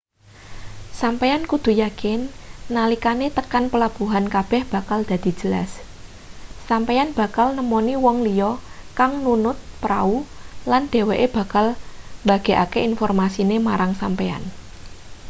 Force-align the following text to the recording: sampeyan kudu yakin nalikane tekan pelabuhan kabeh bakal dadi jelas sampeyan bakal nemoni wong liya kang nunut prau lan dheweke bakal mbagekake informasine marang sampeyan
sampeyan 1.01 1.43
kudu 1.51 1.71
yakin 1.83 2.19
nalikane 2.75 3.27
tekan 3.37 3.65
pelabuhan 3.71 4.25
kabeh 4.35 4.61
bakal 4.73 4.99
dadi 5.09 5.29
jelas 5.39 5.71
sampeyan 6.67 7.09
bakal 7.19 7.47
nemoni 7.57 7.93
wong 8.03 8.17
liya 8.25 8.51
kang 8.97 9.13
nunut 9.25 9.57
prau 9.81 10.11
lan 10.71 10.83
dheweke 10.91 11.27
bakal 11.37 11.65
mbagekake 12.23 12.79
informasine 12.89 13.57
marang 13.67 13.93
sampeyan 14.01 14.43